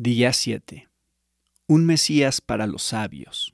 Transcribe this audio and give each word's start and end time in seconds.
Día 0.00 0.32
7. 0.32 0.88
Un 1.66 1.84
Mesías 1.84 2.40
para 2.40 2.68
los 2.68 2.84
sabios. 2.84 3.52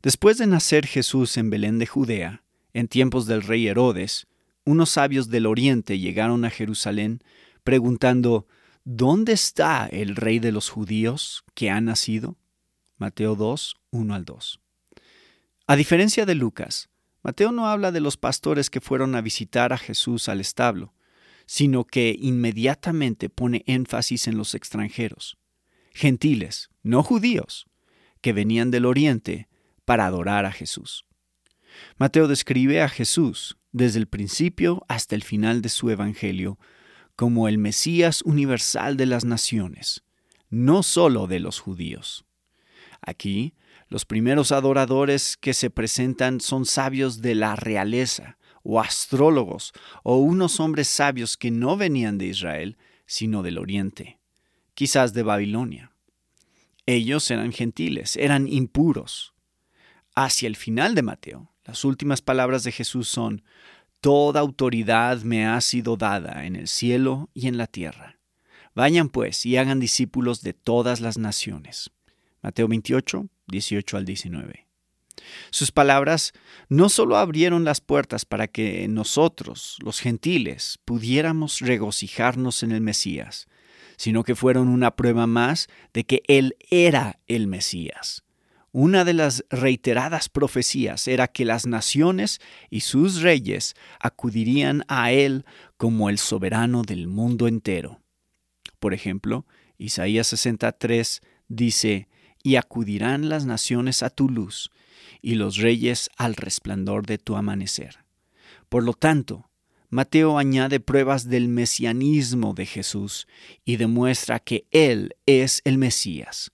Después 0.00 0.38
de 0.38 0.46
nacer 0.46 0.86
Jesús 0.86 1.36
en 1.36 1.50
Belén 1.50 1.78
de 1.78 1.84
Judea, 1.84 2.42
en 2.72 2.88
tiempos 2.88 3.26
del 3.26 3.42
rey 3.42 3.68
Herodes, 3.68 4.28
unos 4.64 4.88
sabios 4.88 5.28
del 5.28 5.44
oriente 5.44 5.98
llegaron 5.98 6.46
a 6.46 6.50
Jerusalén 6.50 7.22
preguntando, 7.64 8.46
¿Dónde 8.84 9.34
está 9.34 9.88
el 9.88 10.16
rey 10.16 10.38
de 10.38 10.52
los 10.52 10.70
judíos 10.70 11.44
que 11.52 11.68
ha 11.68 11.82
nacido? 11.82 12.38
Mateo 12.96 13.36
2, 13.36 13.76
1 13.90 14.14
al 14.14 14.24
2. 14.24 14.60
A 15.66 15.76
diferencia 15.76 16.24
de 16.24 16.34
Lucas, 16.34 16.88
Mateo 17.22 17.52
no 17.52 17.68
habla 17.68 17.92
de 17.92 18.00
los 18.00 18.16
pastores 18.16 18.70
que 18.70 18.80
fueron 18.80 19.14
a 19.16 19.20
visitar 19.20 19.74
a 19.74 19.76
Jesús 19.76 20.30
al 20.30 20.40
establo, 20.40 20.94
sino 21.48 21.86
que 21.86 22.14
inmediatamente 22.20 23.30
pone 23.30 23.64
énfasis 23.66 24.28
en 24.28 24.36
los 24.36 24.54
extranjeros, 24.54 25.38
gentiles, 25.94 26.68
no 26.82 27.02
judíos, 27.02 27.66
que 28.20 28.34
venían 28.34 28.70
del 28.70 28.84
oriente 28.84 29.48
para 29.86 30.04
adorar 30.04 30.44
a 30.44 30.52
Jesús. 30.52 31.06
Mateo 31.96 32.28
describe 32.28 32.82
a 32.82 32.90
Jesús 32.90 33.56
desde 33.72 33.98
el 33.98 34.08
principio 34.08 34.84
hasta 34.88 35.14
el 35.14 35.24
final 35.24 35.62
de 35.62 35.70
su 35.70 35.88
Evangelio 35.88 36.58
como 37.16 37.48
el 37.48 37.56
Mesías 37.56 38.20
universal 38.22 38.98
de 38.98 39.06
las 39.06 39.24
naciones, 39.24 40.04
no 40.50 40.82
solo 40.82 41.28
de 41.28 41.40
los 41.40 41.60
judíos. 41.60 42.26
Aquí, 43.00 43.54
los 43.88 44.04
primeros 44.04 44.52
adoradores 44.52 45.38
que 45.38 45.54
se 45.54 45.70
presentan 45.70 46.42
son 46.42 46.66
sabios 46.66 47.22
de 47.22 47.34
la 47.34 47.56
realeza, 47.56 48.36
o 48.70 48.80
astrólogos 48.80 49.72
o 50.02 50.18
unos 50.18 50.60
hombres 50.60 50.88
sabios 50.88 51.38
que 51.38 51.50
no 51.50 51.78
venían 51.78 52.18
de 52.18 52.26
Israel, 52.26 52.76
sino 53.06 53.42
del 53.42 53.56
oriente, 53.56 54.18
quizás 54.74 55.14
de 55.14 55.22
Babilonia. 55.22 55.90
Ellos 56.84 57.30
eran 57.30 57.50
gentiles, 57.52 58.16
eran 58.16 58.46
impuros. 58.46 59.32
Hacia 60.14 60.48
el 60.48 60.56
final 60.56 60.94
de 60.94 61.02
Mateo, 61.02 61.50
las 61.64 61.82
últimas 61.86 62.20
palabras 62.20 62.62
de 62.62 62.72
Jesús 62.72 63.08
son, 63.08 63.42
Toda 64.00 64.40
autoridad 64.40 65.22
me 65.22 65.46
ha 65.46 65.60
sido 65.62 65.96
dada 65.96 66.44
en 66.44 66.54
el 66.54 66.68
cielo 66.68 67.30
y 67.32 67.48
en 67.48 67.56
la 67.56 67.66
tierra. 67.66 68.18
Vayan 68.74 69.08
pues 69.08 69.46
y 69.46 69.56
hagan 69.56 69.80
discípulos 69.80 70.42
de 70.42 70.52
todas 70.52 71.00
las 71.00 71.16
naciones. 71.16 71.90
Mateo 72.42 72.68
28, 72.68 73.28
18 73.46 73.96
al 73.96 74.04
19. 74.04 74.67
Sus 75.50 75.70
palabras 75.72 76.32
no 76.68 76.88
solo 76.88 77.16
abrieron 77.16 77.64
las 77.64 77.80
puertas 77.80 78.24
para 78.24 78.48
que 78.48 78.86
nosotros, 78.88 79.76
los 79.82 80.00
gentiles, 80.00 80.78
pudiéramos 80.84 81.60
regocijarnos 81.60 82.62
en 82.62 82.72
el 82.72 82.80
Mesías, 82.80 83.46
sino 83.96 84.24
que 84.24 84.34
fueron 84.34 84.68
una 84.68 84.96
prueba 84.96 85.26
más 85.26 85.68
de 85.92 86.04
que 86.04 86.22
Él 86.28 86.56
era 86.70 87.18
el 87.26 87.46
Mesías. 87.46 88.24
Una 88.70 89.04
de 89.04 89.14
las 89.14 89.44
reiteradas 89.48 90.28
profecías 90.28 91.08
era 91.08 91.26
que 91.26 91.44
las 91.44 91.66
naciones 91.66 92.38
y 92.68 92.80
sus 92.80 93.22
reyes 93.22 93.74
acudirían 93.98 94.84
a 94.88 95.10
Él 95.10 95.46
como 95.78 96.10
el 96.10 96.18
soberano 96.18 96.82
del 96.82 97.08
mundo 97.08 97.48
entero. 97.48 98.00
Por 98.78 98.94
ejemplo, 98.94 99.46
Isaías 99.78 100.26
63 100.28 101.22
dice, 101.48 102.08
y 102.42 102.56
acudirán 102.56 103.28
las 103.28 103.46
naciones 103.46 104.02
a 104.02 104.10
tu 104.10 104.28
luz, 104.28 104.70
y 105.22 105.34
los 105.34 105.56
reyes 105.56 106.10
al 106.16 106.34
resplandor 106.34 107.06
de 107.06 107.18
tu 107.18 107.36
amanecer. 107.36 108.04
Por 108.68 108.84
lo 108.84 108.92
tanto, 108.92 109.48
Mateo 109.90 110.38
añade 110.38 110.80
pruebas 110.80 111.28
del 111.28 111.48
mesianismo 111.48 112.52
de 112.52 112.66
Jesús 112.66 113.26
y 113.64 113.76
demuestra 113.76 114.38
que 114.38 114.66
Él 114.70 115.16
es 115.24 115.62
el 115.64 115.78
Mesías, 115.78 116.52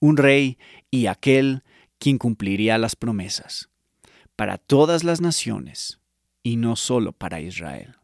un 0.00 0.16
rey 0.16 0.58
y 0.90 1.06
aquel 1.06 1.62
quien 1.98 2.18
cumpliría 2.18 2.78
las 2.78 2.96
promesas, 2.96 3.68
para 4.34 4.58
todas 4.58 5.04
las 5.04 5.20
naciones 5.20 6.00
y 6.42 6.56
no 6.56 6.74
solo 6.74 7.12
para 7.12 7.40
Israel. 7.40 7.94